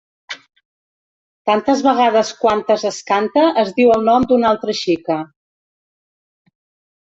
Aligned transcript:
Tantes 1.49 1.83
vegades 1.87 2.31
quantes 2.45 2.87
es 2.91 2.99
canta 3.13 3.45
es 3.67 3.71
diu 3.81 3.93
el 3.99 4.09
nom 4.09 4.27
d’una 4.33 4.51
altra 4.55 4.77
xica. 4.83 5.21